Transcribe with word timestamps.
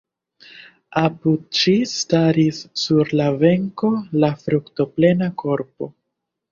Apud 1.01 1.43
ŝi 1.59 1.75
staris 1.91 2.63
sur 2.85 3.15
la 3.21 3.31
benko 3.45 3.93
la 4.27 4.35
fruktoplena 4.43 5.31
korpo. 5.45 5.97